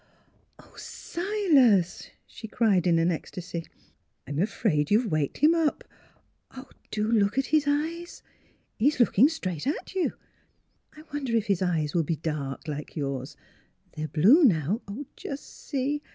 "Oh, 0.57 0.73
Silas!" 0.79 2.09
she 2.25 2.47
cried 2.47 2.87
in 2.87 2.97
an 2.97 3.11
ecstasy. 3.11 3.67
"I'm 4.25 4.39
afraid 4.39 4.89
you've 4.89 5.11
waked 5.11 5.37
him 5.37 5.53
up!... 5.53 5.83
Do 6.89 7.11
look 7.11 7.37
at 7.37 7.45
his 7.53 7.65
eyes!... 7.67 8.23
He's 8.79 8.99
looking 8.99 9.29
straight 9.29 9.67
at 9.67 9.93
you.... 9.93 10.13
I 10.97 11.03
wonder 11.13 11.35
if 11.35 11.45
his 11.45 11.61
eyes 11.61 11.93
will 11.93 12.01
be 12.01 12.15
dark 12.15 12.67
like 12.67 12.95
yours? 12.95 13.37
They're 13.91 14.07
blue 14.07 14.43
now 14.43 14.81
just 15.15 15.47
see! 15.67 16.01